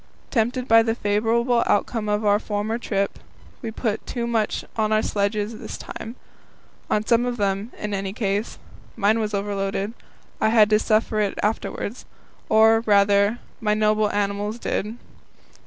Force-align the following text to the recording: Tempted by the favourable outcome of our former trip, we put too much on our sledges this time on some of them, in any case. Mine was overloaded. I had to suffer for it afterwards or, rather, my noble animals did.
Tempted 0.31 0.67
by 0.67 0.81
the 0.81 0.95
favourable 0.95 1.61
outcome 1.67 2.09
of 2.09 2.25
our 2.25 2.39
former 2.39 2.79
trip, 2.79 3.19
we 3.61 3.69
put 3.69 4.03
too 4.07 4.25
much 4.25 4.65
on 4.75 4.91
our 4.91 5.03
sledges 5.03 5.59
this 5.59 5.77
time 5.77 6.15
on 6.89 7.05
some 7.05 7.23
of 7.23 7.37
them, 7.37 7.71
in 7.77 7.93
any 7.93 8.11
case. 8.11 8.57
Mine 8.95 9.19
was 9.19 9.35
overloaded. 9.35 9.93
I 10.41 10.49
had 10.49 10.71
to 10.71 10.79
suffer 10.79 11.07
for 11.07 11.19
it 11.19 11.37
afterwards 11.43 12.05
or, 12.49 12.79
rather, 12.87 13.37
my 13.59 13.75
noble 13.75 14.09
animals 14.09 14.57
did. 14.57 14.97